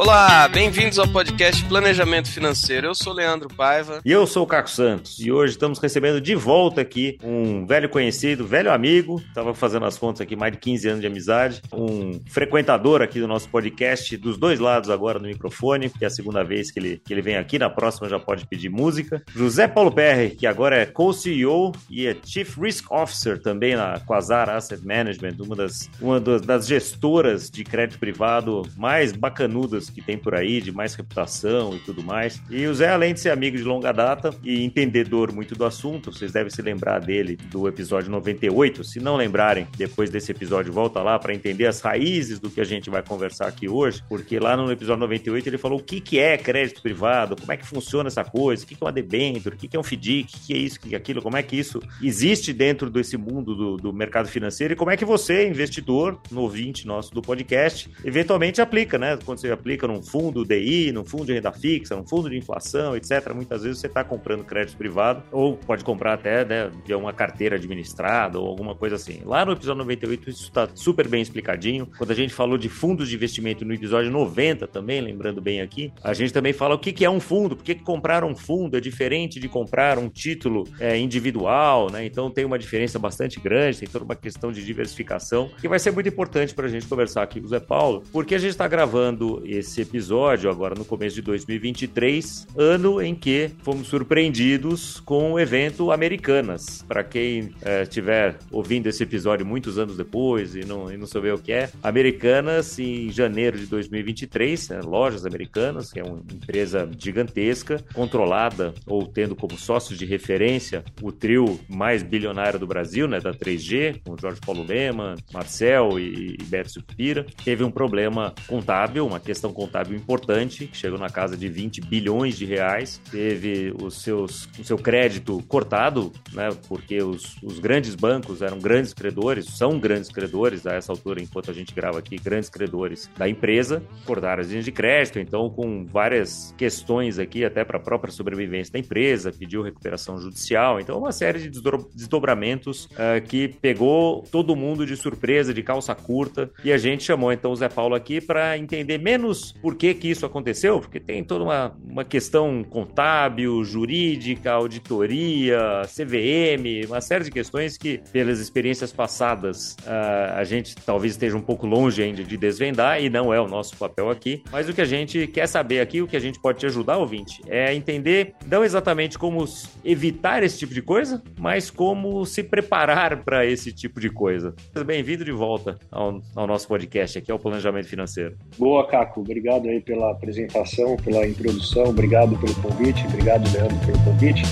[0.00, 2.86] Olá, bem-vindos ao podcast Planejamento Financeiro.
[2.86, 4.00] Eu sou Leandro Paiva.
[4.04, 5.18] E eu sou o Caco Santos.
[5.18, 9.98] E hoje estamos recebendo de volta aqui um velho conhecido, velho amigo, estava fazendo as
[9.98, 14.38] contas aqui, mais de 15 anos de amizade, um frequentador aqui do nosso podcast, dos
[14.38, 17.36] dois lados agora no microfone, que é a segunda vez que ele, que ele vem
[17.36, 19.20] aqui, na próxima já pode pedir música.
[19.34, 24.48] José Paulo Perry, que agora é co-CEO e é Chief Risk Officer também na Quasar
[24.48, 30.34] Asset Management, uma das, uma das gestoras de crédito privado mais bacanudas que tem por
[30.34, 32.40] aí, de mais reputação e tudo mais.
[32.50, 36.12] E o Zé, além de ser amigo de longa data e entendedor muito do assunto,
[36.12, 38.84] vocês devem se lembrar dele do episódio 98.
[38.84, 42.64] Se não lembrarem, depois desse episódio, volta lá para entender as raízes do que a
[42.64, 46.18] gente vai conversar aqui hoje, porque lá no episódio 98 ele falou o que, que
[46.18, 49.54] é crédito privado, como é que funciona essa coisa, o que, que é uma debênture,
[49.54, 51.36] o que, que é um FDIC, o que, é isso, o que é aquilo, como
[51.36, 55.04] é que isso existe dentro desse mundo do, do mercado financeiro e como é que
[55.04, 59.18] você, investidor, no ouvinte nosso do podcast, eventualmente aplica, né?
[59.24, 62.96] Quando você aplica num fundo DI, num fundo de renda fixa, num fundo de inflação,
[62.96, 63.32] etc.
[63.34, 67.56] Muitas vezes você está comprando crédito privado ou pode comprar até né, de uma carteira
[67.56, 69.20] administrada ou alguma coisa assim.
[69.24, 71.88] Lá no episódio 98 isso está super bem explicadinho.
[71.96, 75.92] Quando a gente falou de fundos de investimento no episódio 90 também, lembrando bem aqui,
[76.02, 78.80] a gente também fala o que, é um fundo, por que comprar um fundo é
[78.80, 82.04] diferente de comprar um título é, individual, né?
[82.04, 85.90] Então tem uma diferença bastante grande, tem toda uma questão de diversificação que vai ser
[85.90, 88.66] muito importante para a gente conversar aqui com o Zé Paulo, porque a gente está
[88.66, 95.32] gravando esse esse episódio, agora no começo de 2023, ano em que fomos surpreendidos com
[95.32, 96.82] o evento Americanas.
[96.88, 97.52] Para quem
[97.82, 101.52] estiver é, ouvindo esse episódio muitos anos depois e não, e não souber o que
[101.52, 108.72] é, Americanas em janeiro de 2023, né, Lojas Americanas, que é uma empresa gigantesca, controlada
[108.86, 114.00] ou tendo como sócios de referência o trio mais bilionário do Brasil, né, da 3G,
[114.04, 119.52] com Jorge Paulo Lema, Marcel e, e Beto Sucupira, teve um problema contábil, uma questão
[119.58, 124.62] contábil importante, que chegou na casa de 20 bilhões de reais, teve os seus, o
[124.62, 130.64] seu crédito cortado, né, porque os, os grandes bancos eram grandes credores, são grandes credores
[130.64, 134.64] a essa altura, enquanto a gente grava aqui, grandes credores da empresa, cortaram as linhas
[134.64, 139.60] de crédito, então com várias questões aqui, até para a própria sobrevivência da empresa, pediu
[139.60, 141.60] recuperação judicial, então uma série de
[141.96, 147.32] desdobramentos uh, que pegou todo mundo de surpresa, de calça curta, e a gente chamou
[147.32, 151.22] então o Zé Paulo aqui para entender menos por que, que isso aconteceu, porque tem
[151.24, 158.92] toda uma, uma questão contábil, jurídica, auditoria, CVM, uma série de questões que, pelas experiências
[158.92, 163.40] passadas, uh, a gente talvez esteja um pouco longe ainda de desvendar e não é
[163.40, 164.42] o nosso papel aqui.
[164.50, 166.98] Mas o que a gente quer saber aqui, o que a gente pode te ajudar,
[166.98, 169.44] ouvinte, é entender não exatamente como
[169.84, 174.54] evitar esse tipo de coisa, mas como se preparar para esse tipo de coisa.
[174.84, 178.36] Bem-vindo de volta ao, ao nosso podcast aqui, ao Planejamento Financeiro.
[178.56, 184.42] Boa, Caco obrigado aí pela apresentação, pela introdução, obrigado pelo convite, obrigado, Leandro, pelo convite.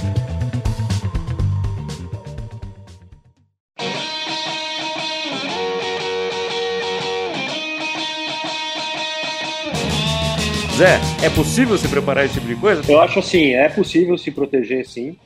[10.77, 12.83] Zé, é possível se preparar esse tipo de coisa?
[12.87, 15.17] Eu acho assim, é possível se proteger sim.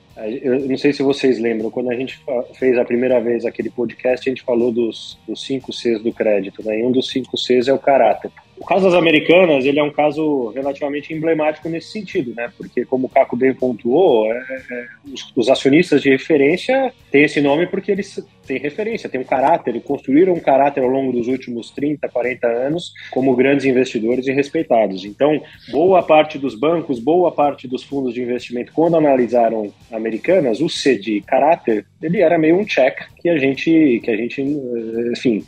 [0.42, 2.20] Eu não sei se vocês lembram, quando a gente
[2.54, 6.62] fez a primeira vez aquele podcast, a gente falou dos, dos cinco Cs do crédito,
[6.64, 6.78] né?
[6.78, 8.30] E um dos cinco Cs é o caráter.
[8.60, 12.52] O caso das americanas, ele é um caso relativamente emblemático nesse sentido, né?
[12.58, 14.36] Porque, como o Caco bem pontuou, é,
[14.70, 19.24] é, os, os, acionistas de referência têm esse nome porque eles têm referência, têm um
[19.24, 24.32] caráter, construíram um caráter ao longo dos últimos 30, 40 anos como grandes investidores e
[24.32, 25.06] respeitados.
[25.06, 30.68] Então, boa parte dos bancos, boa parte dos fundos de investimento, quando analisaram americanas, o
[30.68, 35.44] C de caráter, ele era meio um check que a gente, que a gente, enfim,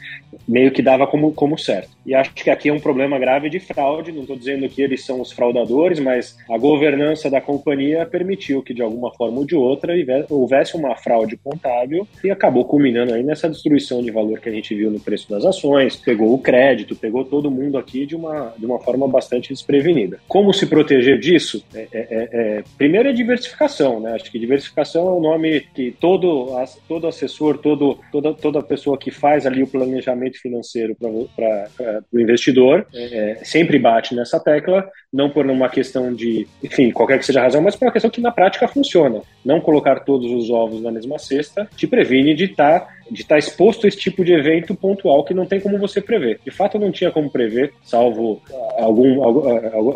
[0.46, 1.90] meio que dava como, como certo.
[2.04, 5.04] E acho que aqui é um problema grave de fraude, não estou dizendo que eles
[5.04, 9.54] são os fraudadores, mas a governança da companhia permitiu que, de alguma forma ou de
[9.54, 9.94] outra,
[10.28, 14.74] houvesse uma fraude contábil e acabou culminando aí nessa destruição de valor que a gente
[14.74, 18.66] viu no preço das ações, pegou o crédito, pegou todo mundo aqui de uma, de
[18.66, 20.18] uma forma bastante desprevenida.
[20.26, 21.64] Como se proteger disso?
[21.74, 24.12] É, é, é, é primeiro é diversificação, né?
[24.14, 26.52] Acho que diversificação é o nome que todo,
[26.88, 32.86] todo assessor, todo, toda, toda pessoa que faz ali o planejamento financeiro para o investidor
[32.94, 37.44] é, sempre bate nessa tecla, não por uma questão de, enfim, qualquer que seja a
[37.44, 39.22] razão, mas por uma questão que na prática funciona.
[39.44, 43.34] Não colocar todos os ovos na mesma cesta te previne de estar tá de estar
[43.34, 46.40] tá exposto a esse tipo de evento pontual que não tem como você prever.
[46.44, 48.40] De fato, não tinha como prever, salvo
[48.76, 49.22] algum,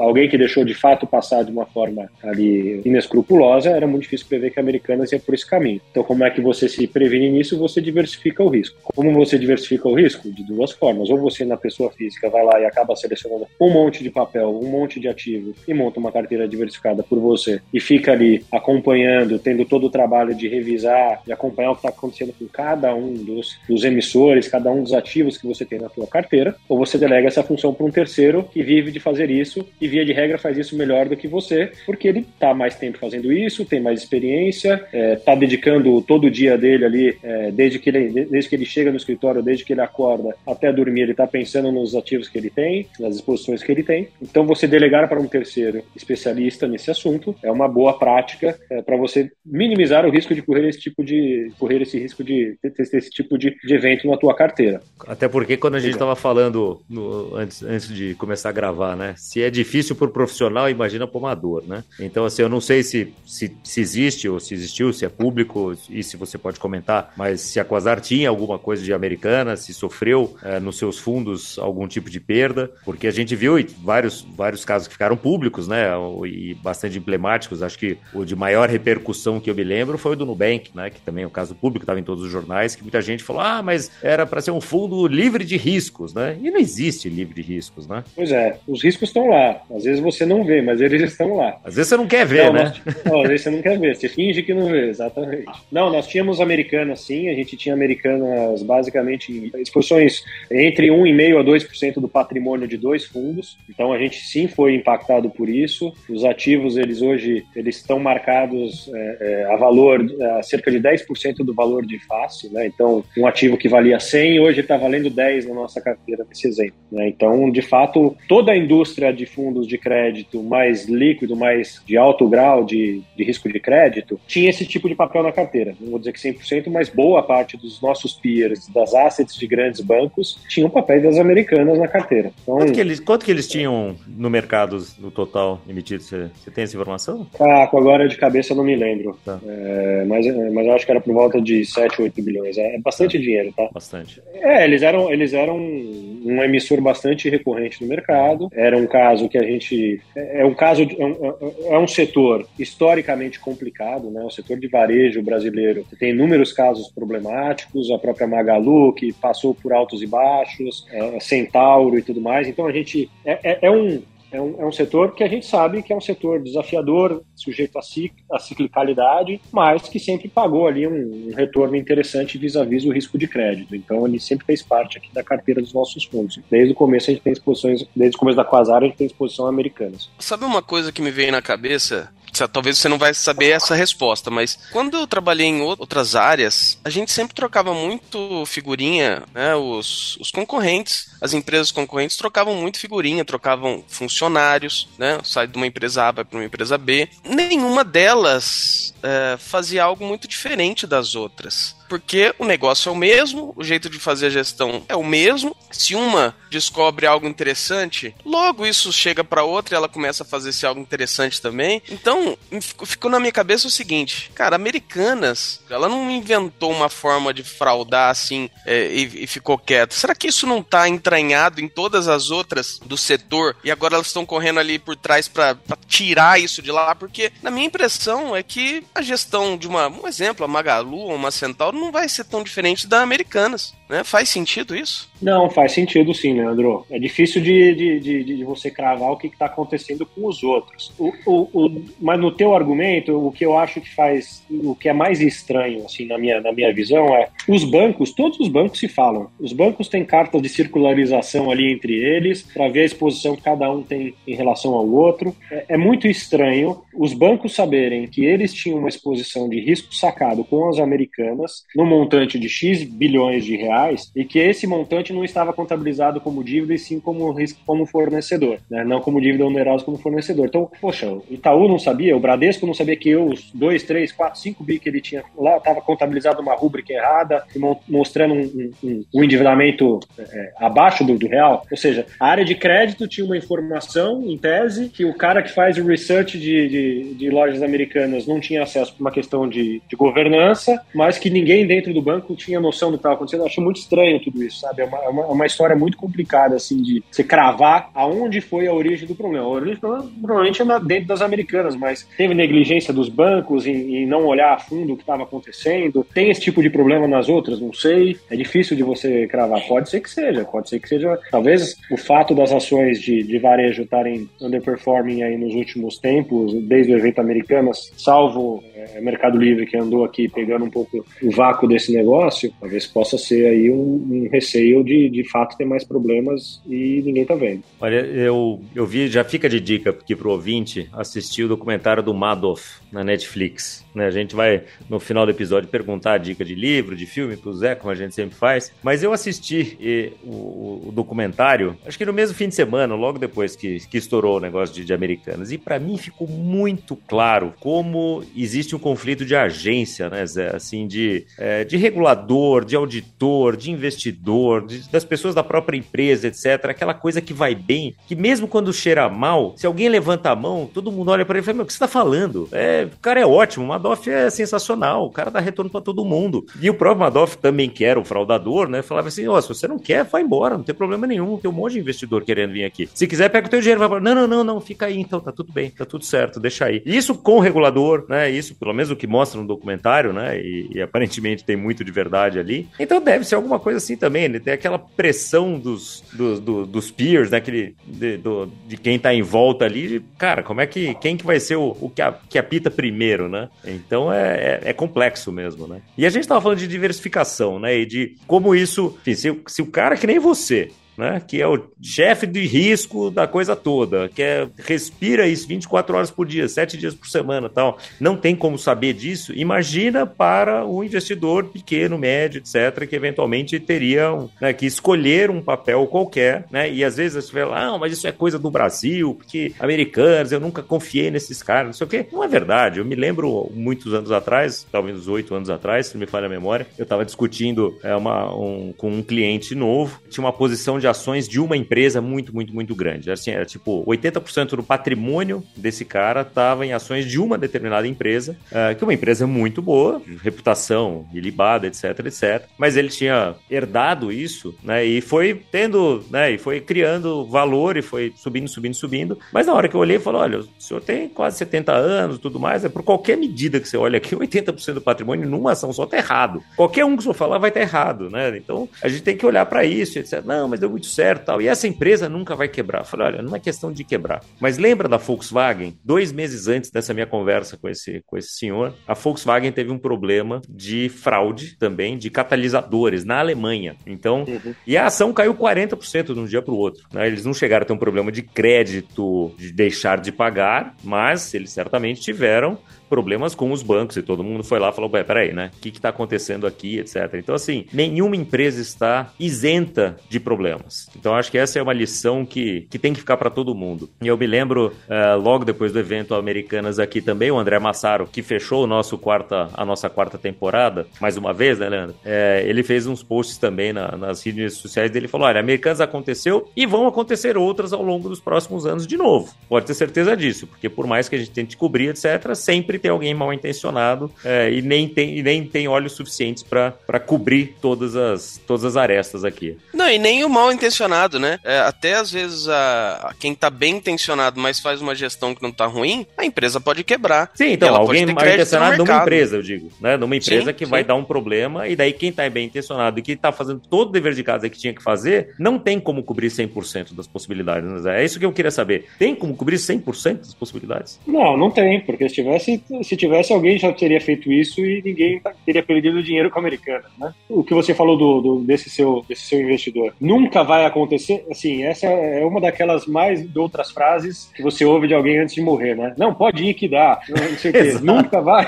[0.01, 4.51] alguém que deixou de fato passar de uma forma ali inescrupulosa, era muito difícil prever
[4.51, 5.81] que a Americanas ia por esse caminho.
[5.91, 7.59] Então, como é que você se previne nisso?
[7.59, 8.77] Você diversifica o risco.
[8.83, 10.31] Como você diversifica o risco?
[10.31, 11.11] De duas formas.
[11.11, 14.69] Ou você, na pessoa física, vai lá e acaba selecionando um monte de papel, um
[14.69, 19.65] monte de ativo e monta uma carteira diversificada por você e fica ali acompanhando, tendo
[19.65, 23.59] todo o trabalho de revisar, de acompanhar o que está acontecendo com cada um dos,
[23.69, 27.29] dos emissores, cada um dos ativos que você tem na sua carteira, ou você delega
[27.29, 30.57] essa função para um terceiro que vive de fazer isso e, via de regra, faz
[30.57, 34.75] isso melhor do que você, porque ele está mais tempo fazendo isso, tem mais experiência,
[34.75, 38.57] está é, tá dedicando todo o dia dele ali, é, desde, que ele, desde que
[38.57, 42.29] ele chega no escritório, desde que ele acorda até dormir, ele está pensando nos ativos
[42.29, 44.09] que ele tem, nas exposições que ele tem.
[44.21, 48.97] Então, você delegar para um terceiro especialista nesse assunto é uma boa prática é, para
[48.97, 52.99] você minimizar o risco de correr esse tipo de correr esse risco de ter, ter
[52.99, 54.81] esse tipo de, de, evento na tua carteira.
[55.07, 59.15] Até porque quando a gente estava falando no, antes, antes de começar a gravar, né?
[59.17, 61.85] Se é difícil para o profissional, imagina para o amador, né?
[62.01, 65.77] Então, assim, eu não sei se, se, se existe ou se existiu, se é público
[65.91, 69.75] e se você pode comentar, mas se a Quasar tinha alguma coisa de americana, se
[69.75, 74.65] sofreu é, nos seus fundos algum tipo de perda, porque a gente viu vários, vários
[74.65, 75.89] casos que ficaram públicos, né?
[76.27, 77.63] E bastante emblemáticos.
[77.63, 80.91] Acho que o de maior repercussão que eu me lembro foi o do Nubank, né?
[80.91, 83.43] Que também é um caso público, estava em todos os jornais, que muita gente falou:
[83.43, 86.37] ah, mas era para ser um fundo livre de riscos, né?
[86.41, 88.05] E não existe livre de riscos, né?
[88.15, 89.63] Pois é, os riscos estão lá.
[89.75, 91.59] Às vezes você não vê, mas eles estão lá.
[91.65, 92.75] Às vezes você não quer ver, não, né?
[92.85, 95.47] Nós, não, às vezes você não quer ver, você finge que não vê, exatamente.
[95.71, 101.95] Não, nós tínhamos americanas sim, a gente tinha americanas basicamente exposições entre 1,5% a 2%
[102.01, 103.59] do patrimônio de dois fundos.
[103.69, 105.93] Então a gente sim foi impactado por isso.
[106.09, 110.05] Os ativos, eles hoje eles estão marcados é, é, a valor,
[110.39, 112.66] a cerca de 10% do valor de face, né?
[112.67, 116.75] Então, um ativo que valia 100, hoje está valendo 10 na nossa carteira, nesse exemplo.
[116.91, 117.09] Né?
[117.09, 122.29] Então, de fato, toda a indústria de fundos de crédito mais líquido, mais de alto
[122.29, 125.75] grau de, de risco de crédito, tinha esse tipo de papel na carteira.
[125.81, 129.81] Não vou dizer que 100%, mas boa parte dos nossos peers, das assets de grandes
[129.81, 132.33] bancos, tinham papéis das americanas na carteira.
[132.43, 136.03] Então, quanto, que eles, quanto que eles tinham no mercado, no total emitido?
[136.03, 137.27] Você, você tem essa informação?
[137.39, 139.19] Ah, agora de cabeça eu não me lembro.
[139.25, 139.39] Tá.
[139.47, 142.56] É, mas, mas eu acho que era por volta de 7, 8 bilhões.
[142.59, 143.23] É, é bastante tá.
[143.23, 143.69] dinheiro, tá?
[143.73, 144.23] Bastante.
[144.35, 148.49] É, eles eram, eles eram um emissor bastante recorrente no mercado.
[148.53, 150.01] Era um caso que a gente.
[150.15, 150.83] É, é um caso.
[150.83, 154.23] É um, é um setor historicamente complicado, né?
[154.23, 157.91] O setor de varejo brasileiro tem inúmeros casos problemáticos.
[157.91, 162.49] A própria Magalu, que passou por altos e baixos, é, Centauro e tudo mais.
[162.49, 163.09] Então a gente.
[163.25, 164.03] é, é, é um
[164.37, 167.79] é um, é um setor que a gente sabe que é um setor desafiador, sujeito
[167.79, 173.17] à, ciclicalidade, mas que sempre pagou ali um, um retorno interessante vis-à-vis -vis o risco
[173.19, 173.75] de crédito.
[173.75, 176.39] Então, ele sempre fez parte aqui da carteira dos nossos fundos.
[176.51, 179.07] Desde o começo, a gente tem exposições, desde o começo da Quasar, a gente tem
[179.07, 180.11] exposição americanas.
[180.19, 182.13] Sabe uma coisa que me veio na cabeça?
[182.53, 186.91] Talvez você não vai saber essa resposta, mas quando eu trabalhei em outras áreas, a
[186.91, 189.55] gente sempre trocava muito figurinha, né?
[189.55, 195.21] Os, os concorrentes, as empresas concorrentes trocavam muito figurinha, trocavam funcionários, né?
[195.25, 197.09] Sai de uma empresa A vai para uma empresa B.
[197.25, 203.53] Nenhuma delas é, fazia algo muito diferente das outras porque o negócio é o mesmo,
[203.57, 205.57] o jeito de fazer a gestão é o mesmo.
[205.71, 210.51] Se uma descobre algo interessante, logo isso chega para outra e ela começa a fazer
[210.51, 211.83] esse algo interessante também.
[211.91, 217.43] Então, ficou na minha cabeça o seguinte, cara, Americanas, ela não inventou uma forma de
[217.43, 219.95] fraudar assim é, e, e, ficou quieta.
[219.95, 224.07] Será que isso não tá entranhado em todas as outras do setor e agora elas
[224.09, 225.57] estão correndo ali por trás para
[225.87, 226.95] tirar isso de lá?
[226.95, 231.15] Porque na minha impressão é que a gestão de uma, um exemplo, a Magalu ou
[231.15, 233.75] uma Centauro não vai ser tão diferente da Americanas.
[233.89, 234.03] Né?
[234.03, 235.09] Faz sentido isso?
[235.23, 236.85] Não, faz sentido sim, Leandro.
[236.91, 240.93] É difícil de, de, de, de você cravar o que está acontecendo com os outros.
[240.99, 244.89] O, o, o, mas no teu argumento, o que eu acho que faz, o que
[244.89, 248.79] é mais estranho, assim, na minha, na minha visão, é os bancos, todos os bancos
[248.79, 249.31] se falam.
[249.39, 253.71] Os bancos têm cartas de circularização ali entre eles, para ver a exposição que cada
[253.71, 255.35] um tem em relação ao outro.
[255.51, 260.45] É, é muito estranho os bancos saberem que eles tinham uma exposição de risco sacado
[260.45, 265.13] com as americanas, no montante de X bilhões de reais reais e que esse montante
[265.13, 268.85] não estava contabilizado como dívida e sim como risco como fornecedor, né?
[268.85, 270.47] não como dívida onerosa como fornecedor.
[270.47, 274.13] Então, poxa, o Itaú não sabia, o Bradesco não sabia que eu, os 2, 3,
[274.13, 277.45] 4, 5 bi que ele tinha lá, estava contabilizado uma rúbrica errada,
[277.89, 281.65] mostrando um, um, um endividamento é, abaixo do, do, real.
[281.71, 285.53] Ou seja, a área de crédito tinha uma informação, em tese, que o cara que
[285.53, 289.83] faz o research de, de, de lojas americanas não tinha acesso por uma questão de,
[289.89, 293.41] de governança, mas que ninguém dentro do banco tinha noção do que estava acontecendo.
[293.41, 294.83] Eu acho muito estranho tudo isso, sabe?
[294.83, 298.67] É uma, é uma, é uma, história muito complicada, assim, de se cravar aonde foi
[298.67, 299.45] a origem do problema.
[299.45, 303.97] A origem do problema provavelmente é dentro das americanas, mas teve negligência dos bancos em,
[303.97, 306.07] em não olhar a fundo o que estava acontecendo.
[306.15, 307.61] Tem esse tipo de problema nas outras?
[307.61, 308.17] Não sei.
[308.31, 309.61] É difícil de você cravar.
[309.67, 311.19] Pode ser que seja, pode ser que seja.
[311.31, 316.93] Talvez o fato das ações de, de varejo estarem underperforming aí nos últimos tempos, desde
[316.93, 321.67] o evento Americanas, salvo é, Mercado Livre que andou aqui pegando um pouco o vácuo
[321.67, 326.61] desse negócio, talvez possa ser aí um, um receio de de fato ter mais problemas
[326.67, 327.63] e ninguém tá vendo.
[327.81, 332.15] Olha, eu, eu vi, já fica de dica aqui pro ouvinte assistir o documentário do
[332.15, 333.85] Madoff na Netflix.
[333.95, 334.07] Né?
[334.07, 337.53] A gente vai, no final do episódio, perguntar a dica de livro, de filme pro
[337.55, 338.73] Zé, como a gente sempre faz.
[338.83, 343.19] Mas eu assisti e, o, o, documentário, acho que no mesmo fim de semana, logo
[343.19, 345.51] depois que, que estourou o negócio de, de americanas.
[345.51, 350.55] E para mim ficou muito claro como existe um conflito de agência, né, Zé?
[350.55, 356.27] Assim, de, é, de regulador, de auditor, de investidor, de, das pessoas da própria empresa,
[356.27, 356.71] etc.
[356.71, 360.69] Aquela coisa que vai bem, que mesmo quando cheira mal, se alguém levanta a mão,
[360.73, 362.49] todo mundo olha para ele e fala: Meu, o que você tá falando?
[362.51, 366.05] É, o cara é ótimo, uma Madoff é sensacional, o cara dá retorno para todo
[366.05, 366.47] mundo.
[366.61, 369.49] E o próprio Madoff também, que era o fraudador, né, falava assim, ó, oh, se
[369.49, 372.53] você não quer, vai embora, não tem problema nenhum, tem um monte de investidor querendo
[372.53, 372.89] vir aqui.
[372.95, 375.21] Se quiser, pega o teu dinheiro, vai falar, não, não, não, não, fica aí então,
[375.21, 376.83] tá tudo bem, tá tudo certo, deixa aí.
[376.87, 380.71] Isso com o regulador, né, isso pelo menos o que mostra no documentário, né, e,
[380.75, 382.69] e aparentemente tem muito de verdade ali.
[382.81, 387.31] Então deve ser alguma coisa assim também, né, tem aquela pressão dos, dos, dos, peers,
[387.31, 391.17] né, aquele, de, do, de quem tá em volta ali, cara, como é que, quem
[391.17, 393.49] que vai ser o, o que, a, que apita primeiro, né?
[393.65, 395.81] Então é, é, é, complexo mesmo, né?
[395.97, 397.77] E a gente estava falando de diversificação, né?
[397.79, 401.21] E de como isso, enfim, se, se o cara que nem você né?
[401.27, 406.11] Que é o chefe de risco da coisa toda, que é, respira isso 24 horas
[406.11, 407.79] por dia, 7 dias por semana tal.
[408.01, 409.33] Não tem como saber disso.
[409.35, 414.11] Imagina para o investidor pequeno, médio, etc., que eventualmente teria
[414.41, 416.71] né, que escolher um papel qualquer, né?
[416.71, 420.41] E às vezes você fala, ah, mas isso é coisa do Brasil, porque americanos, eu
[420.41, 422.07] nunca confiei nesses caras, não sei o quê.
[422.13, 422.79] Não é verdade.
[422.79, 426.31] Eu me lembro muitos anos atrás, talvez uns oito anos atrás, se me falha a
[426.31, 430.86] memória, eu estava discutindo é, uma, um, com um cliente novo, tinha uma posição de
[430.87, 433.11] de ações de uma empresa muito, muito, muito grande.
[433.11, 438.37] Assim, era tipo 80% do patrimônio desse cara estava em ações de uma determinada empresa,
[438.53, 442.47] uh, que é uma empresa muito boa, reputação ilibada, etc, etc.
[442.57, 444.85] Mas ele tinha herdado isso, né?
[444.85, 446.33] E foi tendo, né?
[446.33, 449.19] E foi criando valor e foi subindo, subindo, subindo.
[449.33, 452.39] Mas na hora que eu olhei, falou: olha, o senhor tem quase 70 anos, tudo
[452.39, 452.65] mais.
[452.65, 455.97] É por qualquer medida que você olha aqui, 80% do patrimônio numa ação só tá
[455.97, 456.43] errado.
[456.57, 458.37] Qualquer um que o senhor falar vai estar tá errado, né?
[458.37, 460.23] Então a gente tem que olhar para isso, etc.
[460.25, 461.41] Não, mas deu muito certo tal.
[461.41, 462.81] E essa empresa nunca vai quebrar.
[462.81, 464.23] Eu falei, olha, não é questão de quebrar.
[464.39, 465.79] Mas lembra da Volkswagen?
[465.83, 469.79] Dois meses antes dessa minha conversa com esse, com esse senhor, a Volkswagen teve um
[469.79, 473.77] problema de fraude também, de catalisadores na Alemanha.
[473.87, 474.55] Então, uhum.
[474.67, 476.87] e a ação caiu 40% de um dia para o outro.
[476.93, 477.07] Né?
[477.07, 481.51] Eles não chegaram a ter um problema de crédito, de deixar de pagar, mas eles
[481.51, 485.51] certamente tiveram problemas com os bancos e todo mundo foi lá e falou: peraí, né?
[485.57, 487.15] O que está acontecendo aqui, etc.
[487.15, 490.89] Então, assim, nenhuma empresa está isenta de problemas.
[490.97, 493.89] Então, acho que essa é uma lição que, que tem que ficar para todo mundo.
[494.01, 498.07] E eu me lembro, uh, logo depois do evento Americanas aqui também, o André Massaro,
[498.07, 501.97] que fechou o nosso quarta, a nossa quarta temporada, mais uma vez, né, Leandro?
[502.05, 506.51] É, ele fez uns posts também na, nas redes sociais dele falou: olha, Americanas aconteceu
[506.57, 509.33] e vão acontecer outras ao longo dos próximos anos de novo.
[509.49, 512.79] Pode ter certeza disso, porque por mais que a gente tente cobrir, etc., sempre sempre
[512.79, 517.57] tem alguém mal intencionado é, e, nem tem, e nem tem olhos suficientes para cobrir
[517.61, 519.57] todas as, todas as arestas aqui.
[519.73, 521.39] Não, e nem o mal intencionado, né?
[521.43, 525.43] É, até às vezes a, a, quem tá bem intencionado, mas faz uma gestão que
[525.43, 527.31] não tá ruim, a empresa pode quebrar.
[527.35, 529.97] Sim, então, alguém mal intencionado numa empresa, eu digo, né?
[529.97, 530.71] Numa empresa sim, que sim.
[530.71, 533.89] vai dar um problema, e daí quem tá bem intencionado e que tá fazendo todo
[533.89, 537.85] o dever de casa que tinha que fazer, não tem como cobrir 100% das possibilidades,
[537.85, 538.03] né?
[538.03, 538.87] É isso que eu queria saber.
[538.99, 540.99] Tem como cobrir 100% das possibilidades?
[541.07, 545.21] Não, não tem, porque se tivesse se tivesse alguém já teria feito isso e ninguém
[545.45, 547.13] teria perdido dinheiro com a americana, né?
[547.29, 549.95] O que você falou do, do, desse, seu, desse seu investidor.
[550.01, 554.89] Nunca vai acontecer, assim, essa é uma daquelas mais de outras frases que você ouve
[554.89, 555.95] de alguém antes de morrer, né?
[555.97, 557.79] Não, pode ir que dá, não sei o quê.
[557.83, 558.47] Nunca vai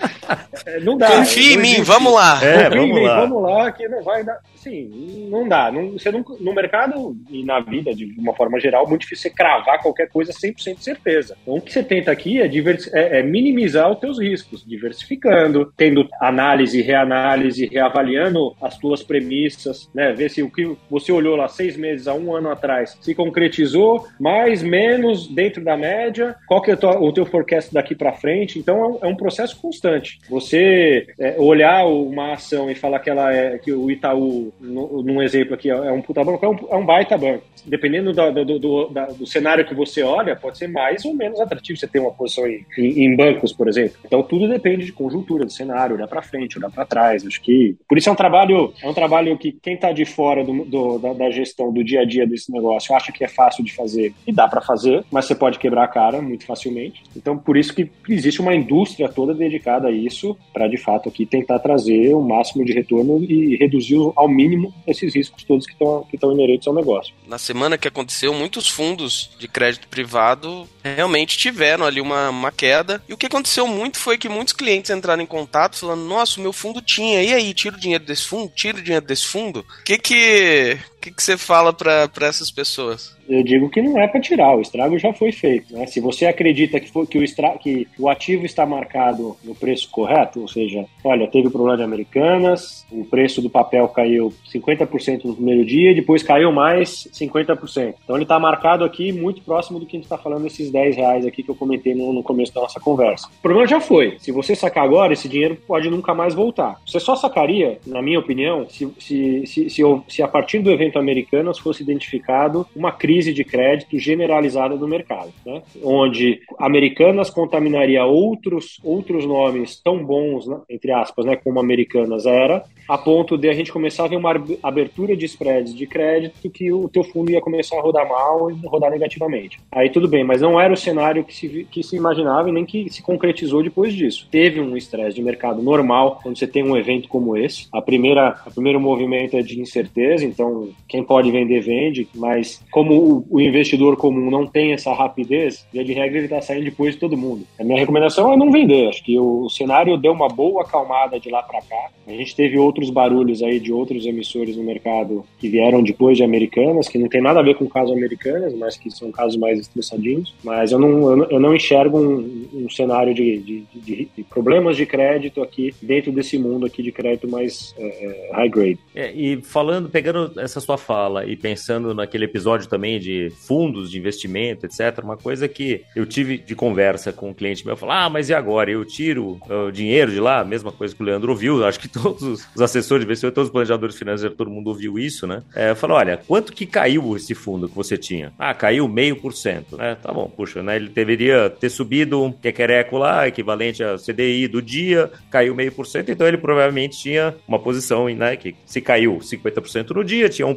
[0.82, 1.08] não dá.
[1.08, 2.42] Confia em mim, vamos lá.
[2.42, 3.20] É, vamos lá.
[3.20, 4.38] Vamos lá, que não vai dar.
[4.66, 5.70] Sim, não dá.
[5.70, 9.36] Não, você não, no mercado e na vida, de uma forma geral, muito difícil você
[9.36, 11.36] cravar qualquer coisa 100% de certeza.
[11.42, 12.50] Então, o que você tenta aqui é,
[12.92, 20.12] é, é minimizar os teus riscos, diversificando, tendo análise, reanálise, reavaliando as tuas premissas, né?
[20.12, 24.04] Ver se o que você olhou lá seis meses, a um ano atrás, se concretizou,
[24.18, 28.58] mais, menos, dentro da média, qual que é o teu, forecast daqui para frente.
[28.58, 30.18] Então, é um, é um, processo constante.
[30.28, 35.54] Você é, olhar uma ação e falar que ela é que o Itaú num exemplo
[35.54, 37.44] aqui, é um puta banco, é um, é um baita banco.
[37.64, 41.78] Dependendo do, do, do, do, cenário que você olha, pode ser mais ou menos atrativo
[41.78, 43.96] você ter uma posição em, em, em bancos, por exemplo.
[44.04, 47.26] Então tudo depende de conjuntura do cenário, olhar para frente, olhar para trás.
[47.26, 50.44] Acho que por isso é um trabalho, é um trabalho que quem está de fora
[50.44, 53.74] do, da, da, gestão do dia a dia desse negócio acha que é fácil de
[53.74, 57.02] fazer e dá para fazer, mas você pode quebrar a cara muito facilmente.
[57.16, 61.26] Então por isso que existe uma indústria toda dedicada a isso para de fato aqui
[61.26, 65.72] tentar trazer o máximo de retorno e reduzir ao mínimo mínimo esses riscos todos que
[65.72, 67.14] estão que inerentes ao negócio.
[67.26, 73.02] Na semana que aconteceu, muitos fundos de crédito privado realmente tiveram ali uma, uma queda.
[73.08, 76.42] E o que aconteceu muito foi que muitos clientes entraram em contato falando: Nossa, o
[76.42, 78.52] meu fundo tinha, e aí, tira o dinheiro desse fundo?
[78.54, 79.60] Tira o dinheiro desse fundo?
[79.60, 83.16] O que que, que, que você fala para essas pessoas?
[83.28, 85.72] eu digo que não é para tirar, o estrago já foi feito.
[85.72, 85.86] Né?
[85.86, 90.40] Se você acredita que, que, o estra, que o ativo está marcado no preço correto,
[90.40, 95.64] ou seja, olha, teve problema de Americanas, o preço do papel caiu 50% no primeiro
[95.64, 97.94] dia, depois caiu mais 50%.
[98.04, 100.96] Então ele está marcado aqui muito próximo do que a gente está falando, desses 10
[100.96, 103.28] reais aqui que eu comentei no, no, começo da nossa conversa.
[103.38, 104.16] O problema já foi.
[104.18, 106.76] Se você sacar agora, esse dinheiro pode nunca mais voltar.
[106.86, 110.95] Você só sacaria, na minha opinião, se, se, se, se, se a partir do evento
[110.98, 115.62] Americanas fosse identificado uma crise de crédito generalizada do mercado, né?
[115.82, 120.60] onde Americanas contaminaria outros, outros nomes tão bons, né?
[120.68, 121.36] entre aspas, né?
[121.36, 125.74] como Americanas era, a ponto de a gente começar a ver uma abertura de spreads
[125.74, 129.58] de crédito que o teu fundo ia começar a rodar mal e rodar negativamente.
[129.72, 132.64] Aí tudo bem, mas não era o cenário que se, que se imaginava e nem
[132.64, 134.28] que se concretizou depois disso.
[134.30, 137.68] Teve um estresse de mercado normal quando você tem um evento como esse.
[137.72, 143.26] A primeira, o primeiro movimento é de incerteza, então quem pode vender, vende, mas como
[143.28, 147.00] o, investidor comum não tem essa rapidez, via de regra ele está saindo depois de
[147.00, 147.46] todo mundo.
[147.58, 148.88] A minha recomendação é não vender.
[148.88, 151.90] Acho que o, cenário deu uma boa acalmada de lá para cá.
[152.06, 156.24] A gente teve outros barulhos aí de outros emissores no mercado que vieram depois de
[156.24, 159.36] Americanas, que não tem nada a ver com o caso Americanas, mas que são casos
[159.36, 160.34] mais estressadinhos.
[160.44, 164.86] Mas eu não, eu não, enxergo um, um cenário de, de, de, de, problemas de
[164.86, 168.78] crédito aqui dentro desse mundo aqui de crédito mais é, é high grade.
[168.94, 173.98] É, e falando, pegando essa sua fala e pensando naquele episódio também de fundos de
[173.98, 175.02] investimento, etc.
[175.02, 178.34] Uma coisa que eu tive de conversa com um cliente meu, falar, ah, mas e
[178.34, 178.70] agora?
[178.70, 180.44] Eu tiro o dinheiro de lá?
[180.44, 183.52] Mesma coisa que o Leandro ouviu, acho que todos os assessores de investimento, todos os
[183.52, 185.42] planejadores financeiros, todo mundo ouviu isso, né?
[185.54, 188.32] É, falou, olha, quanto que caiu esse fundo que você tinha?
[188.38, 189.96] Ah, caiu meio por cento, né?
[190.00, 190.76] Tá bom, puxa, né?
[190.76, 195.86] Ele deveria ter subido um quequereco lá, equivalente a CDI do dia, caiu meio por
[195.86, 200.46] cento, então ele provavelmente tinha uma posição, né, que se caiu 50% no dia, tinha
[200.46, 200.56] 1%,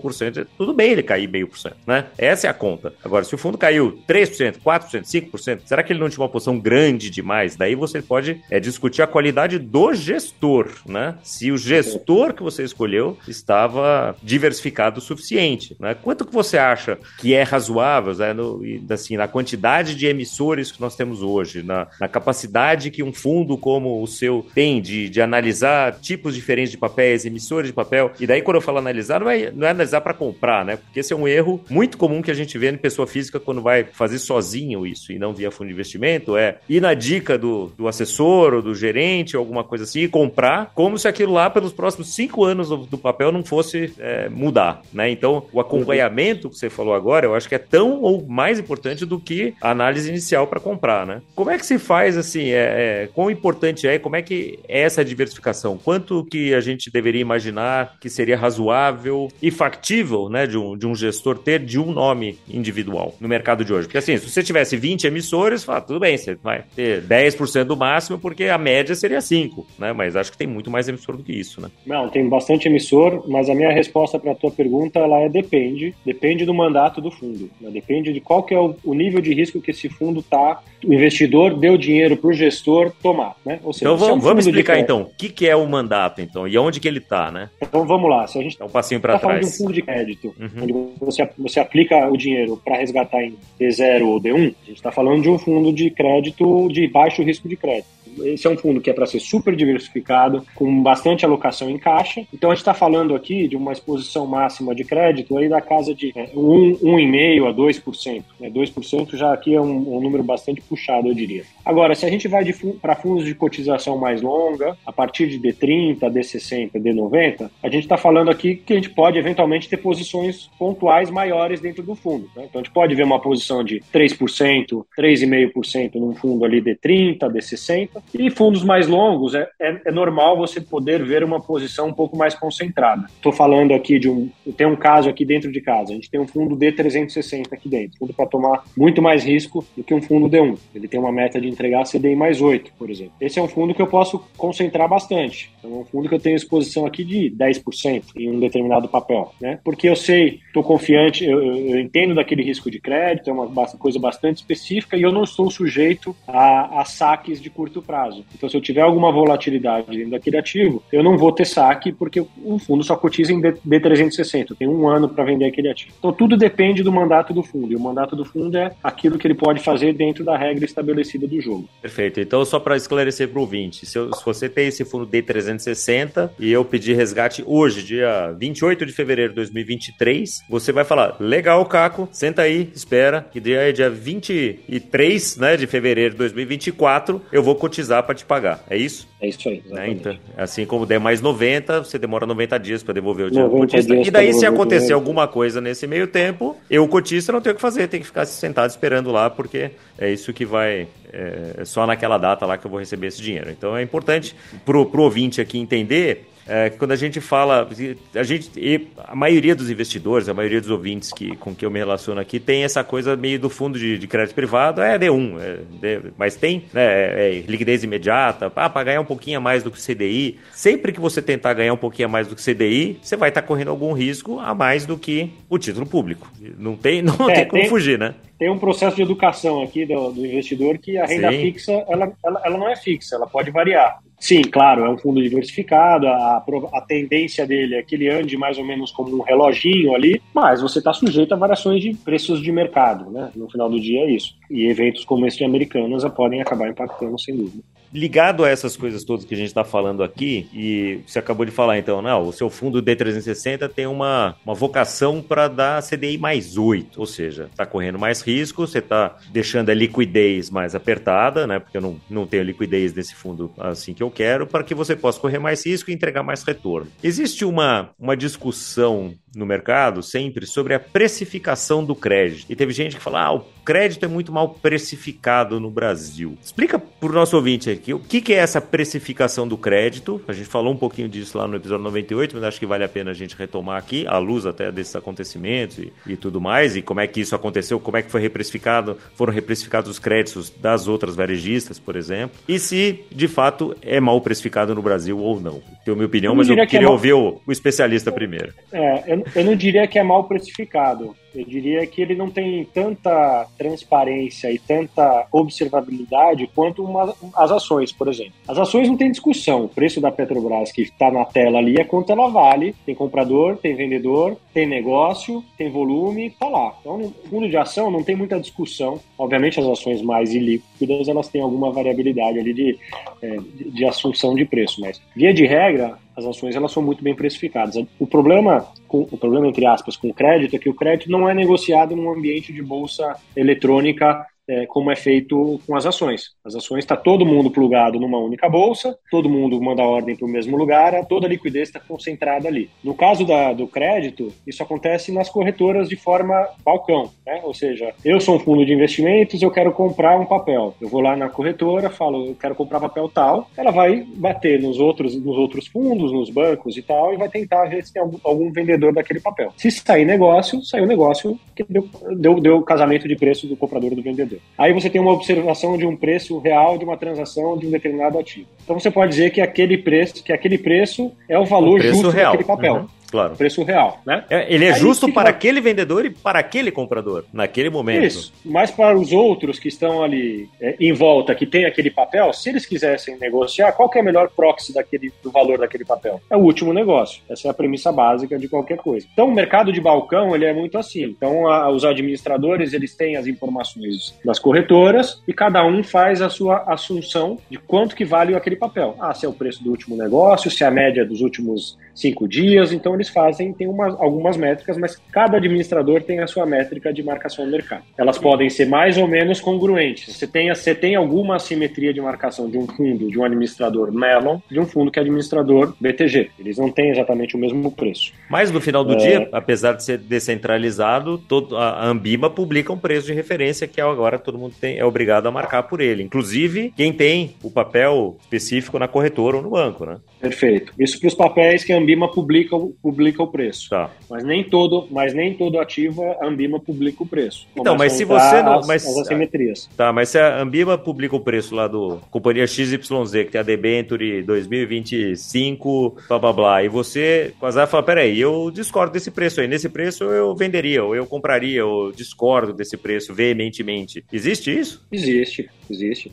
[0.57, 2.05] tudo bem ele cair meio por cento, né?
[2.17, 2.93] Essa é a conta.
[3.03, 6.59] Agora, se o fundo caiu 3%, 4%, 5%, será que ele não tinha uma posição
[6.59, 7.55] grande demais?
[7.55, 11.15] Daí você pode é, discutir a qualidade do gestor, né?
[11.23, 15.95] Se o gestor que você escolheu estava diversificado o suficiente, né?
[15.95, 18.33] Quanto que você acha que é razoável, né?
[18.33, 23.13] No, assim, na quantidade de emissores que nós temos hoje, na, na capacidade que um
[23.13, 28.11] fundo como o seu tem de, de analisar tipos diferentes de papéis, emissores de papel,
[28.19, 30.77] e daí quando eu falo analisar, não é, não é analisar para comprar, né?
[30.77, 33.61] Porque esse é um erro muito comum que a gente vê em pessoa física quando
[33.61, 37.71] vai fazer sozinho isso e não via fundo de investimento é ir na dica do,
[37.77, 41.73] do assessor ou do gerente alguma coisa assim e comprar como se aquilo lá pelos
[41.73, 45.09] próximos cinco anos do, do papel não fosse é, mudar, né?
[45.09, 49.05] Então, o acompanhamento que você falou agora, eu acho que é tão ou mais importante
[49.05, 51.21] do que a análise inicial para comprar, né?
[51.35, 52.49] Como é que se faz assim?
[52.49, 53.99] É, é, quão importante é?
[53.99, 55.77] Como é que é essa diversificação?
[55.77, 59.88] Quanto que a gente deveria imaginar que seria razoável e factível,
[60.29, 63.87] né, de um, de um gestor ter de um nome individual no mercado de hoje.
[63.87, 67.77] Porque assim, se você tivesse 20 emissores, fala, tudo bem, você vai ter 10% do
[67.77, 69.93] máximo, porque a média seria 5, né?
[69.93, 71.69] Mas acho que tem muito mais emissor do que isso, né?
[71.85, 75.93] Não, tem bastante emissor, mas a minha resposta para a tua pergunta, ela é depende.
[76.05, 77.49] Depende do mandato do fundo.
[77.59, 77.69] Né?
[77.71, 80.93] Depende de qual que é o, o nível de risco que esse fundo está o
[80.93, 83.59] investidor deu dinheiro para o gestor tomar, né?
[83.63, 86.21] Ou seja, então vamos, é um vamos explicar então o que, que é o mandato
[86.21, 87.49] então e onde que ele está, né?
[87.61, 89.33] Então vamos lá, se a gente é um passinho para tá trás.
[89.33, 90.63] falando de um fundo de crédito, uhum.
[90.63, 94.91] onde você, você aplica o dinheiro para resgatar em D0 ou D1, a gente está
[94.91, 98.81] falando de um fundo de crédito de baixo risco de crédito esse é um fundo
[98.81, 102.25] que é para ser super diversificado, com bastante alocação em caixa.
[102.33, 105.93] Então a gente está falando aqui de uma exposição máxima de crédito aí da casa
[105.93, 108.23] de é, 1,5% a 2%.
[108.39, 108.49] Né?
[108.49, 111.43] 2% já aqui é um, um, número bastante puxado, eu diria.
[111.65, 112.43] Agora, se a gente vai
[112.81, 117.97] para fundos de cotização mais longa, a partir de D30, D60, D90, a gente está
[117.97, 122.29] falando aqui que a gente pode eventualmente ter posições pontuais maiores dentro do fundo.
[122.35, 122.45] Né?
[122.47, 127.89] Então a gente pode ver uma posição de 3%, 3,5% num fundo ali D30, D60,
[128.13, 132.15] e fundos mais longos é, é, é normal você poder ver uma posição um pouco
[132.15, 133.05] mais concentrada.
[133.15, 134.29] Estou falando aqui de um.
[134.55, 135.91] Tem um caso aqui dentro de casa.
[135.91, 139.83] A gente tem um fundo D360 aqui dentro, fundo para tomar muito mais risco do
[139.83, 140.57] que um fundo D1.
[140.73, 143.13] Ele tem uma meta de entregar CDI mais 8, por exemplo.
[143.19, 145.51] Esse é um fundo que eu posso concentrar bastante.
[145.59, 149.33] Então, é um fundo que eu tenho exposição aqui de 10% em um determinado papel,
[149.41, 149.48] né?
[149.57, 153.99] Porque eu sei, estou confiante, eu, eu, entendo daquele risco de crédito, é uma coisa
[153.99, 158.25] bastante específica e eu não estou sujeito a, a saques de curto prazo.
[158.35, 162.19] Então, se eu tiver alguma volatilidade dentro daquele ativo, eu não vou ter saque porque
[162.19, 164.55] o fundo só cotiza em D360.
[164.57, 165.93] Tem um ano para vender aquele ativo.
[165.97, 167.71] Então, tudo depende do mandato do fundo.
[167.71, 171.27] E o mandato do fundo é aquilo que ele pode fazer dentro da regra estabelecida
[171.27, 171.67] do jogo.
[171.81, 172.19] Perfeito.
[172.19, 176.31] Então, só para esclarecer para o ouvinte, se, eu, se você tem esse fundo D360
[176.39, 182.07] e eu pedir resgate hoje, dia 28 de fevereiro 2023, você vai falar: legal, Caco,
[182.11, 188.03] senta aí, espera, que dia, dia 23 né, de fevereiro de 2024 eu vou cotizar
[188.03, 188.63] para te pagar.
[188.69, 189.07] É isso?
[189.21, 189.61] É isso aí.
[189.67, 189.89] Né?
[189.89, 193.93] Então, assim como der mais 90, você demora 90 dias para devolver o dinheiro cotista.
[193.95, 197.61] E daí, se acontecer alguma coisa nesse meio tempo, eu, cotista, não tenho o que
[197.61, 200.87] fazer, tenho que ficar sentado esperando lá, porque é isso que vai.
[201.11, 203.49] É, é só naquela data lá que eu vou receber esse dinheiro.
[203.49, 207.69] Então é importante pro, pro ouvinte aqui entender é, quando a gente fala,
[208.15, 208.51] a gente,
[208.97, 212.39] a maioria dos investidores, a maioria dos ouvintes que, com que eu me relaciono aqui,
[212.39, 216.35] tem essa coisa meio do fundo de, de crédito privado, é D1, é, D, mas
[216.35, 219.77] tem né, é, é liquidez imediata, ah, para ganhar um pouquinho a mais do que
[219.77, 220.39] o CDI.
[220.51, 223.29] Sempre que você tentar ganhar um pouquinho a mais do que o CDI, você vai
[223.29, 226.31] estar tá correndo algum risco a mais do que o título público.
[226.57, 228.15] Não tem, não é, tem como tem, fugir, né?
[228.39, 231.41] Tem um processo de educação aqui do, do investidor que a renda Sim.
[231.41, 233.99] fixa, ela, ela, ela não é fixa, ela pode variar.
[234.17, 238.57] Sim, claro, é um fundo diversificado, a, a tendência dele é que ele ande mais
[238.57, 242.51] ou menos como um reloginho ali, mas você está sujeito a variações de preços de
[242.51, 243.29] mercado, né?
[243.35, 244.35] No final do dia é isso.
[244.49, 249.03] E eventos como esse de Americanas podem acabar impactando, sem dúvida ligado a essas coisas
[249.03, 252.33] todas que a gente está falando aqui, e você acabou de falar então, não, o
[252.33, 257.65] seu fundo D360 tem uma, uma vocação para dar CDI mais 8, ou seja, está
[257.65, 261.59] correndo mais risco, você está deixando a liquidez mais apertada, né?
[261.59, 264.95] Porque eu não, não tenho liquidez nesse fundo assim que eu quero, para que você
[264.95, 266.91] possa correr mais risco e entregar mais retorno.
[267.03, 272.45] Existe uma, uma discussão no mercado sempre sobre a precificação do crédito.
[272.49, 276.35] E teve gente que fala: ah, o crédito é muito mal precificado no Brasil.
[276.43, 280.19] Explica para o nosso ouvinte aqui o que, que é essa precificação do crédito.
[280.27, 282.89] A gente falou um pouquinho disso lá no episódio 98, mas acho que vale a
[282.89, 286.81] pena a gente retomar aqui, à luz até desses acontecimentos e, e tudo mais, e
[286.81, 290.87] como é que isso aconteceu, como é que foi reprecificado, foram reprecificados os créditos das
[290.87, 295.61] outras varejistas, por exemplo, e se de fato é mal precificado no Brasil ou não.
[295.85, 296.93] Tenho minha opinião, mas eu queria que é mal...
[296.93, 298.51] ouvir o, o especialista primeiro.
[298.71, 301.15] É, eu eu não diria que é mal precificado.
[301.33, 307.91] Eu diria que ele não tem tanta transparência e tanta observabilidade quanto uma, as ações,
[307.91, 308.33] por exemplo.
[308.47, 309.65] As ações não tem discussão.
[309.65, 312.75] O preço da Petrobras que está na tela ali é quanto ela vale.
[312.85, 316.75] Tem comprador, tem vendedor, tem negócio, tem volume, está lá.
[316.79, 318.99] Então, no fundo de ação não tem muita discussão.
[319.17, 322.79] Obviamente, as ações mais ilíquidas elas têm alguma variabilidade ali de,
[323.21, 327.15] é, de assunção de preço, mas via de regra as ações elas são muito bem
[327.15, 327.75] precificadas.
[327.97, 331.27] O problema, com, o problema entre aspas, com o crédito é que o crédito não
[331.27, 336.31] é negociado num ambiente de bolsa eletrônica é, como é feito com as ações.
[336.43, 340.29] As ações está todo mundo plugado numa única bolsa, todo mundo manda ordem para o
[340.29, 342.69] mesmo lugar, toda a liquidez está concentrada ali.
[342.83, 347.41] No caso da, do crédito, isso acontece nas corretoras de forma balcão, né?
[347.43, 350.73] ou seja, eu sou um fundo de investimentos, eu quero comprar um papel.
[350.81, 354.79] Eu vou lá na corretora, falo, eu quero comprar papel tal, ela vai bater nos
[354.79, 358.17] outros, nos outros fundos, nos bancos e tal, e vai tentar ver se tem algum,
[358.23, 359.53] algum vendedor daquele papel.
[359.55, 363.95] Se sair negócio, saiu negócio que deu, deu, deu casamento de preço do comprador e
[363.95, 364.38] do vendedor.
[364.57, 368.19] Aí você tem uma observação de um preço real de uma transação de um determinado
[368.19, 368.47] ativo.
[368.63, 372.09] Então você pode dizer que aquele preço, que aquele preço é o valor o justo
[372.09, 372.31] real.
[372.33, 372.75] daquele papel.
[372.75, 372.87] Uhum.
[373.09, 373.35] Claro.
[373.35, 374.23] Preço real, né?
[374.29, 378.05] É, ele é Aí justo para aquele vendedor e para aquele comprador, naquele momento.
[378.05, 378.33] Isso.
[378.45, 382.49] Mas para os outros que estão ali é, em volta, que tem aquele papel, se
[382.49, 386.21] eles quisessem negociar, qual que é a melhor proxy daquele, do valor daquele papel?
[386.29, 387.21] É o último negócio.
[387.29, 389.07] Essa é a premissa básica de qualquer coisa.
[389.11, 391.03] Então, o mercado de balcão, ele é muito assim.
[391.03, 396.29] Então, a, os administradores, eles têm as informações das corretoras e cada um faz a
[396.29, 398.95] sua assunção de quanto que vale aquele papel.
[398.99, 402.27] Ah, se é o preço do último negócio, se é a média dos últimos cinco
[402.27, 402.71] dias.
[402.71, 407.03] Então, eles fazem, tem uma, algumas métricas, mas cada administrador tem a sua métrica de
[407.03, 407.83] marcação no mercado.
[407.97, 410.15] Elas podem ser mais ou menos congruentes.
[410.15, 414.39] Você tem, você tem alguma assimetria de marcação de um fundo, de um administrador Melon,
[414.49, 416.31] de um fundo que é administrador BTG.
[416.39, 418.13] Eles não têm exatamente o mesmo preço.
[418.29, 418.97] Mas no final do é...
[418.97, 424.17] dia, apesar de ser descentralizado, todo, a Ambima publica um preço de referência que agora
[424.19, 426.03] todo mundo tem, é obrigado a marcar por ele.
[426.03, 429.97] Inclusive, quem tem o papel específico na corretora ou no banco, né?
[430.19, 430.73] Perfeito.
[430.77, 433.69] Isso para os papéis que a Ambima publica, publica o preço.
[433.69, 433.89] Tá.
[434.09, 437.47] Mas nem todo, mas nem todo ativo a Ambima publica o preço.
[437.55, 439.69] Então, mas se você não, as, mas as assimetrias.
[439.75, 442.77] Tá, mas se a Ambima publica o preço lá do companhia XYZ,
[443.11, 448.93] que tem a debenture 2025, blá blá blá, e você quase fala, peraí, eu discordo
[448.93, 454.03] desse preço aí, nesse preço eu venderia, ou eu compraria, ou discordo desse preço veementemente.
[454.11, 454.85] Existe isso?
[454.91, 456.11] Existe, existe.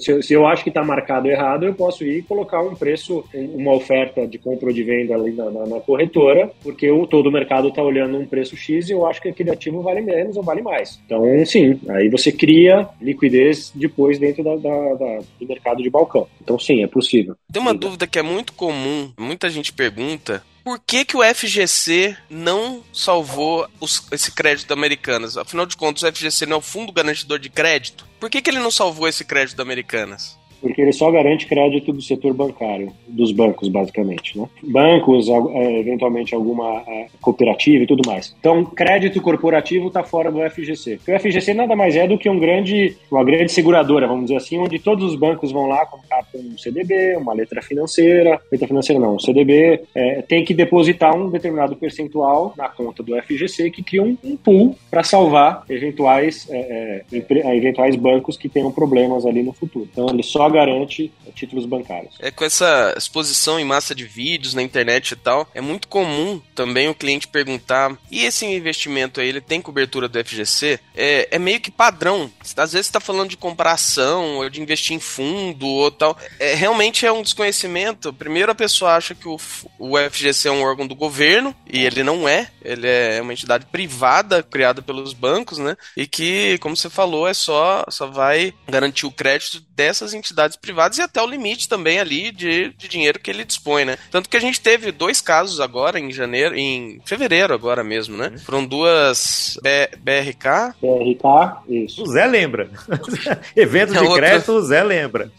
[0.00, 3.72] Se eu acho que está marcado errado, eu posso ir e colocar um preço, uma
[3.72, 7.32] oferta de compra ou de venda ali na, na, na corretora, porque o, todo o
[7.32, 10.42] mercado está olhando um preço X e eu acho que aquele ativo vale menos ou
[10.42, 11.00] vale mais.
[11.06, 16.26] Então, sim, aí você cria liquidez depois dentro da, da, da, do mercado de balcão.
[16.42, 17.34] Então, sim, é possível.
[17.50, 22.16] Tem uma dúvida que é muito comum, muita gente pergunta, por que, que o FGC
[22.30, 25.36] não salvou os, esse crédito Americanas?
[25.36, 28.06] Afinal de contas, o FGC não é o fundo garantidor de crédito?
[28.20, 30.38] Por que, que ele não salvou esse crédito Americanas?
[30.62, 34.38] Porque ele só garante crédito do setor bancário, dos bancos, basicamente.
[34.38, 34.48] Né?
[34.62, 38.34] Bancos, é, eventualmente alguma é, cooperativa e tudo mais.
[38.38, 41.00] Então, crédito corporativo está fora do FGC.
[41.06, 44.58] O FGC nada mais é do que um grande, uma grande seguradora, vamos dizer assim,
[44.58, 49.16] onde todos os bancos vão lá comprar um CDB, uma letra financeira, letra financeira não,
[49.16, 54.02] um CDB, é, tem que depositar um determinado percentual na conta do FGC que cria
[54.02, 59.52] um, um pool para salvar eventuais, é, é, eventuais bancos que tenham problemas ali no
[59.52, 59.88] futuro.
[59.90, 62.14] Então, ele só garante títulos bancários.
[62.20, 66.40] É com essa exposição em massa de vídeos na internet e tal, é muito comum
[66.54, 70.78] também o cliente perguntar: e esse investimento aí, ele tem cobertura do FGC?
[70.94, 72.30] É, é meio que padrão.
[72.56, 76.16] Às vezes está falando de comparação ou de investir em fundo ou tal.
[76.38, 78.12] É, realmente é um desconhecimento.
[78.12, 79.38] Primeiro a pessoa acha que o,
[79.78, 82.48] o FGC é um órgão do governo e ele não é.
[82.62, 85.76] Ele é uma entidade privada criada pelos bancos, né?
[85.96, 90.56] E que, como você falou, é só, só vai garantir o crédito dessas entidades entidades
[90.56, 93.96] privadas e até o limite também ali de, de dinheiro que ele dispõe, né?
[94.10, 98.28] Tanto que a gente teve dois casos agora em janeiro, em fevereiro agora mesmo, né?
[98.28, 98.38] Uhum.
[98.38, 100.74] Foram duas B, BRK.
[100.80, 102.02] BRK, isso.
[102.02, 102.70] O Zé lembra.
[103.56, 105.30] Evento de outra, crédito, o Zé lembra.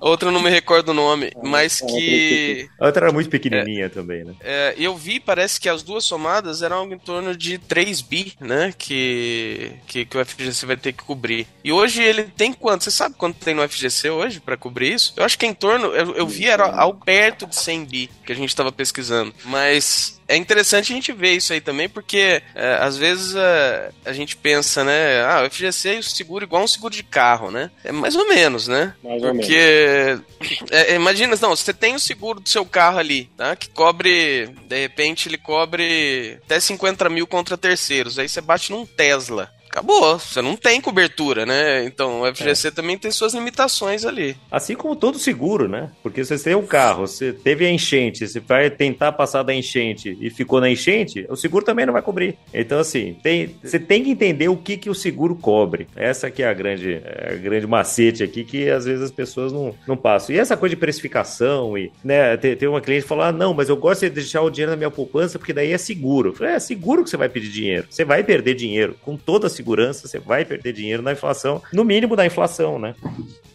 [0.00, 2.68] outra não me recordo o nome, é, mas é, que...
[2.78, 4.34] A outra era muito pequenininha é, também, né?
[4.40, 8.34] É, eu vi, parece que as duas somadas eram algo em torno de 3 bi,
[8.40, 8.72] né?
[8.76, 11.46] Que, que, que o FGC vai ter que cobrir.
[11.64, 12.84] E hoje ele tem quanto?
[12.84, 14.40] Você sabe quanto tem no FGC hoje?
[14.52, 15.14] Para cobrir isso.
[15.16, 18.32] Eu acho que em torno, eu, eu vi era algo perto de 100 bi que
[18.32, 19.34] a gente estava pesquisando.
[19.44, 24.12] Mas é interessante a gente ver isso aí também, porque é, às vezes é, a
[24.12, 25.22] gente pensa, né?
[25.24, 27.70] Ah, o FGC é o seguro igual um seguro de carro, né?
[27.82, 28.94] É mais ou menos, né?
[29.02, 30.70] Mais porque, menos.
[30.70, 33.56] É, imagina, não, você tem o seguro do seu carro ali, tá?
[33.56, 38.18] Que cobre, de repente, ele cobre até 50 mil contra terceiros.
[38.18, 40.18] Aí você bate num Tesla acabou.
[40.18, 41.84] Você não tem cobertura, né?
[41.84, 42.70] Então o FGC é.
[42.70, 44.36] também tem suas limitações ali.
[44.50, 45.90] Assim como todo seguro, né?
[46.02, 49.54] Porque se você tem um carro, você teve a enchente, você vai tentar passar da
[49.54, 52.36] enchente e ficou na enchente, o seguro também não vai cobrir.
[52.52, 55.88] Então, assim, tem, você tem que entender o que, que o seguro cobre.
[55.96, 59.52] Essa que é a grande, é a grande macete aqui que às vezes as pessoas
[59.52, 60.34] não, não passam.
[60.34, 63.54] E essa coisa de precificação e, né, tem, tem uma cliente que falou, ah, não,
[63.54, 66.34] mas eu gosto de deixar o dinheiro na minha poupança porque daí é seguro.
[66.34, 67.86] Falei, é seguro que você vai pedir dinheiro.
[67.88, 71.84] Você vai perder dinheiro com toda a segurança você vai perder dinheiro na inflação, no
[71.84, 72.94] mínimo da inflação, né?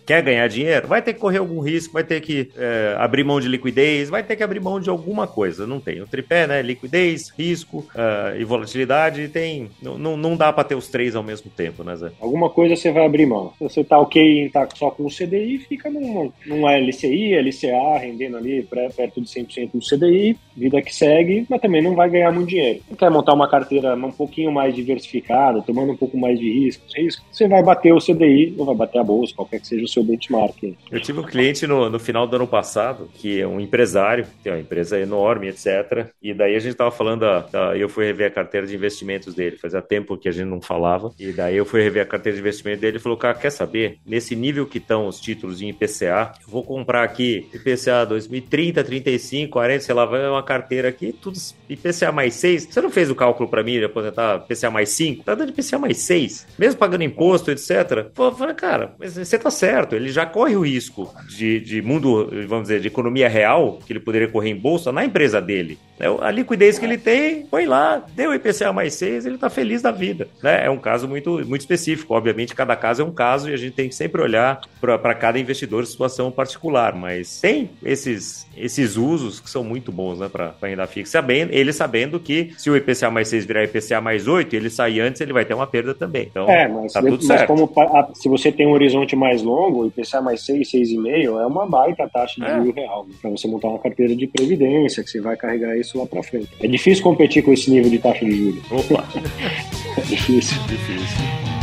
[0.07, 3.41] quer ganhar dinheiro, vai ter que correr algum risco, vai ter que é, abrir mão
[3.41, 5.67] de liquidez, vai ter que abrir mão de alguma coisa.
[5.67, 6.01] Não tem.
[6.01, 6.61] O tripé, né?
[6.61, 9.69] Liquidez, risco uh, e volatilidade tem.
[9.81, 12.11] Não, não dá para ter os três ao mesmo tempo, né, Zé?
[12.21, 13.51] Alguma coisa você vai abrir mão.
[13.59, 18.37] Você tá ok em tá só com o CDI, fica num, num LCI, LCA, rendendo
[18.37, 18.65] ali
[18.95, 22.79] perto de 100% do CDI, vida que segue, mas também não vai ganhar muito dinheiro.
[22.97, 27.47] Quer montar uma carteira um pouquinho mais diversificada, tomando pouco mais de riscos, risco, você
[27.47, 30.75] vai bater o CDI ou vai bater a bolsa, qualquer que seja o seu benchmark.
[30.91, 34.53] Eu tive um cliente no, no final do ano passado, que é um empresário, tem
[34.53, 36.07] uma empresa enorme, etc.
[36.21, 39.33] E daí a gente estava falando, da, da, eu fui rever a carteira de investimentos
[39.33, 42.35] dele, fazia tempo que a gente não falava, e daí eu fui rever a carteira
[42.35, 43.97] de investimento dele e falou, cara, quer saber?
[44.05, 49.51] Nesse nível que estão os títulos em IPCA, eu vou comprar aqui IPCA 2030, 35,
[49.51, 51.37] 40, sei lá, vai uma carteira aqui, tudo
[51.69, 52.67] IPCA mais 6.
[52.71, 55.23] Você não fez o cálculo para mim de aposentar IPCA mais 5?
[55.23, 56.47] Tá dando IPCA mais 6.
[56.57, 58.05] Mesmo pagando imposto, etc.
[58.13, 62.79] Pô, cara, você tá certo, ele já corre o risco de, de mundo, vamos dizer,
[62.79, 65.77] de economia real, que ele poderia correr em bolsa na empresa dele.
[65.99, 66.07] Né?
[66.21, 69.91] A liquidez que ele tem, põe lá, deu IPCA mais 6, ele tá feliz da
[69.91, 70.27] vida.
[70.41, 70.65] Né?
[70.65, 72.13] É um caso muito, muito específico.
[72.13, 75.39] Obviamente, cada caso é um caso e a gente tem que sempre olhar para cada
[75.39, 80.85] investidor situação particular, mas tem esses, esses usos que são muito bons né, para renda
[80.87, 85.01] fixa, ele sabendo que se o IPCA mais 6 virar IPCA mais 8, ele sair
[85.01, 86.27] antes, ele vai ter uma perda também.
[86.29, 87.47] Então, é, mas, tá tudo mas certo.
[87.47, 87.69] como
[88.13, 92.07] se você tem um horizonte mais longo, o IPCA mais 6, 6,5 é uma baita
[92.09, 92.73] taxa de é.
[92.73, 96.05] real né, para você montar uma carteira de previdência, que você vai carregar isso lá
[96.05, 96.49] para frente.
[96.61, 98.63] É difícil competir com esse nível de taxa de juros.
[98.71, 99.03] Opa!
[99.97, 100.57] é difícil.
[100.67, 101.56] Difícil.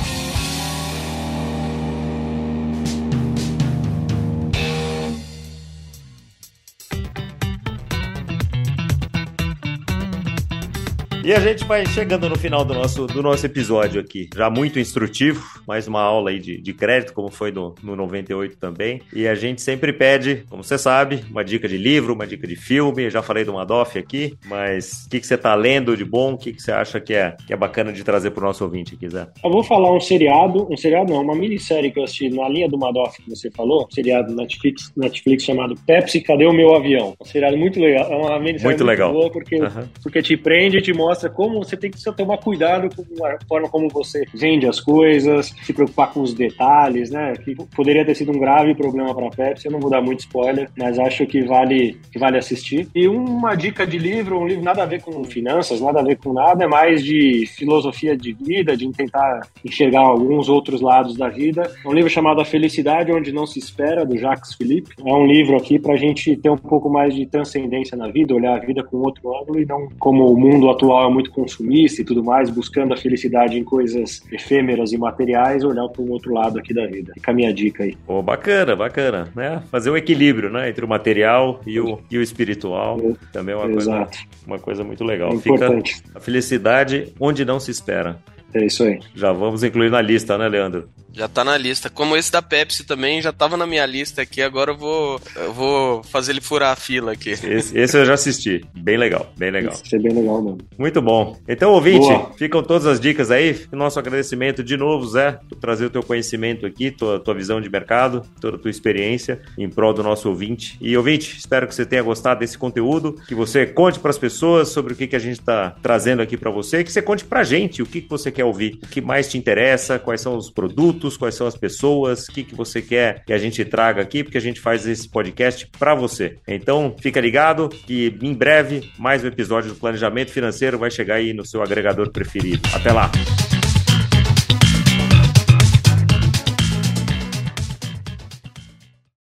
[11.24, 14.28] E a gente vai chegando no final do nosso, do nosso episódio aqui.
[14.36, 18.58] Já muito instrutivo, mais uma aula aí de, de crédito, como foi no, no 98
[18.58, 19.00] também.
[19.10, 22.56] E a gente sempre pede, como você sabe, uma dica de livro, uma dica de
[22.56, 23.04] filme.
[23.04, 26.34] Eu já falei do Madoff aqui, mas o que, que você tá lendo de bom?
[26.34, 28.94] O que, que você acha que é, que é bacana de trazer pro nosso ouvinte
[28.94, 29.26] aqui, Zé?
[29.42, 32.68] Eu vou falar um seriado, um seriado não, uma minissérie que eu assisti na linha
[32.68, 37.16] do Madoff que você falou, um seriado Netflix, Netflix chamado Pepsi, Cadê o Meu Avião?
[37.18, 39.10] Um seriado muito legal, é uma minissérie muito, muito legal.
[39.10, 39.88] boa porque, uhum.
[40.02, 43.38] porque te prende e te mostra mostra como você tem que tomar cuidado com a
[43.46, 47.34] forma como você vende as coisas, se preocupar com os detalhes, né?
[47.34, 49.66] Que poderia ter sido um grave problema para a Pepsi.
[49.66, 52.88] Eu não vou dar muito spoiler, mas acho que vale, que vale assistir.
[52.94, 56.16] E uma dica de livro, um livro nada a ver com finanças, nada a ver
[56.16, 61.28] com nada, é mais de filosofia de vida, de tentar enxergar alguns outros lados da
[61.28, 61.70] vida.
[61.84, 64.90] É um livro chamado A Felicidade Onde Não Se Espera, do Jacques Philippe.
[65.04, 68.34] É um livro aqui para a gente ter um pouco mais de transcendência na vida,
[68.34, 72.02] olhar a vida com outro ângulo e não como o mundo atual é muito consumista
[72.02, 76.32] e tudo mais, buscando a felicidade em coisas efêmeras e materiais, olhar para um outro
[76.32, 77.12] lado aqui da vida.
[77.14, 77.96] Fica a minha dica aí.
[78.06, 79.62] Pô, bacana, bacana, né?
[79.70, 83.54] Fazer o um equilíbrio, né, entre o material e o, e o espiritual, é, também
[83.54, 84.08] é uma coisa,
[84.46, 85.30] uma coisa muito legal.
[85.30, 85.96] É importante.
[85.96, 88.18] Fica a felicidade onde não se espera.
[88.54, 89.00] É isso aí.
[89.14, 90.88] Já vamos incluir na lista, né, Leandro?
[91.14, 91.88] Já tá na lista.
[91.88, 95.52] Como esse da Pepsi também já tava na minha lista aqui, agora eu vou, eu
[95.52, 97.30] vou fazer ele furar a fila aqui.
[97.30, 98.64] Esse, esse eu já assisti.
[98.74, 99.72] Bem legal, bem legal.
[99.72, 100.58] Esse é bem legal mesmo.
[100.76, 101.36] Muito bom.
[101.46, 102.32] Então, ouvinte, Boa.
[102.36, 103.64] ficam todas as dicas aí.
[103.70, 107.70] Nosso agradecimento de novo, Zé, por trazer o teu conhecimento aqui, tua, tua visão de
[107.70, 110.76] mercado, toda a tua experiência em prol do nosso ouvinte.
[110.80, 114.68] E ouvinte, espero que você tenha gostado desse conteúdo, que você conte para as pessoas
[114.70, 117.40] sobre o que, que a gente está trazendo aqui para você, que você conte para
[117.40, 120.36] a gente o que, que você quer ouvir, o que mais te interessa, quais são
[120.36, 124.02] os produtos, quais são as pessoas, o que, que você quer que a gente traga
[124.02, 126.38] aqui, porque a gente faz esse podcast para você.
[126.46, 131.32] Então, fica ligado que em breve mais um episódio do Planejamento Financeiro vai chegar aí
[131.32, 132.68] no seu agregador preferido.
[132.74, 133.10] Até lá!